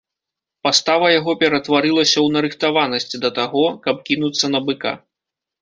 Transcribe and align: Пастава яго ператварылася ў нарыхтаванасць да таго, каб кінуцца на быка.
Пастава 0.67 1.07
яго 1.19 1.31
ператварылася 1.43 2.13
ў 2.21 2.27
нарыхтаванасць 2.37 3.15
да 3.27 3.33
таго, 3.39 3.65
каб 3.85 4.03
кінуцца 4.09 4.45
на 4.57 4.67
быка. 4.71 4.99